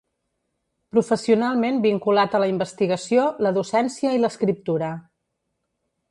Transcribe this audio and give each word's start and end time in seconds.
Professionalment 0.95 1.75
vinculat 1.83 2.33
a 2.33 2.41
la 2.43 2.47
investigació, 2.51 3.25
la 3.47 3.51
docència 3.61 4.15
i 4.17 4.23
l'escriptura. 4.23 4.89